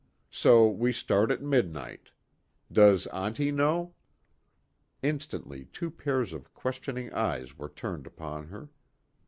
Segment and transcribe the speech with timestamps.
[0.31, 2.09] So we start at midnight.
[2.71, 3.93] Does auntie know?"
[5.03, 8.69] Instantly two pairs of questioning eyes were turned upon her.